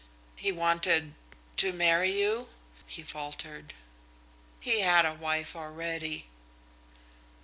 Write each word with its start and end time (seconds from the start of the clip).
"He 0.35 0.51
wanted 0.51 1.13
to 1.57 1.73
marry 1.73 2.11
you?" 2.11 2.49
he 2.87 3.03
faltered. 3.03 3.75
"He 4.59 4.79
had 4.79 5.05
a 5.05 5.13
wife 5.13 5.55
already." 5.55 6.25